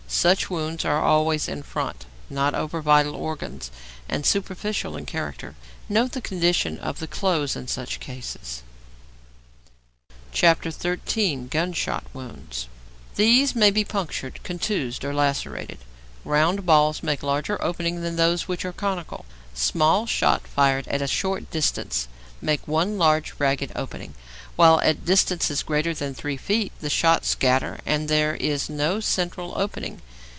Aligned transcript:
Such 0.13 0.49
wounds 0.49 0.83
are 0.83 1.01
always 1.01 1.47
in 1.47 1.63
front, 1.63 2.05
not 2.29 2.53
over 2.53 2.81
vital 2.81 3.15
organs, 3.15 3.71
and 4.09 4.25
superficial 4.25 4.97
in 4.97 5.05
character. 5.05 5.55
Note 5.87 6.11
the 6.11 6.19
condition 6.21 6.77
of 6.79 6.99
the 6.99 7.07
clothes 7.07 7.55
in 7.55 7.69
such 7.69 8.01
cases. 8.01 8.61
XIII. 10.35 11.47
GUNSHOT 11.49 12.03
WOUNDS 12.13 12.67
These 13.15 13.55
may 13.55 13.71
be 13.71 13.85
punctured, 13.85 14.43
contused, 14.43 15.05
or 15.05 15.13
lacerated. 15.13 15.77
Round 16.25 16.65
balls 16.65 17.01
make 17.01 17.23
a 17.23 17.25
larger 17.25 17.59
opening 17.63 18.01
than 18.01 18.17
those 18.17 18.49
which 18.49 18.65
are 18.65 18.73
conical. 18.73 19.23
Small 19.53 20.05
shot 20.05 20.45
fired 20.45 20.89
at 20.89 21.01
a 21.01 21.07
short 21.07 21.49
distance 21.51 22.09
make 22.41 22.67
one 22.67 22.97
large 22.97 23.33
ragged 23.37 23.71
opening; 23.75 24.13
while 24.55 24.81
at 24.81 25.05
distances 25.05 25.61
greater 25.63 25.93
than 25.93 26.13
3 26.13 26.35
feet 26.37 26.71
the 26.81 26.89
shot 26.89 27.23
scatter 27.23 27.79
and 27.85 28.07
there 28.07 28.33
is 28.35 28.67
no 28.69 28.99
central 28.99 29.53
opening. 29.55 30.01